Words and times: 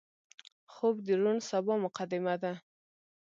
خوب 0.73 0.95
د 1.05 1.09
روڼ 1.21 1.37
سبا 1.49 1.73
مقدمه 1.85 2.35
ده 2.43 2.53